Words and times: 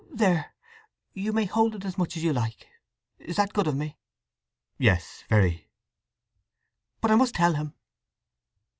There, 0.11 0.55
you 1.13 1.31
may 1.31 1.45
hold 1.45 1.75
it 1.75 1.85
as 1.85 1.95
much 1.95 2.17
as 2.17 2.23
you 2.23 2.33
like. 2.33 2.67
Is 3.19 3.35
that 3.35 3.53
good 3.53 3.67
of 3.67 3.75
me?" 3.75 3.99
"Yes; 4.79 5.23
very." 5.29 5.67
"But 7.01 7.11
I 7.11 7.15
must 7.15 7.35
tell 7.35 7.53
him." 7.53 7.75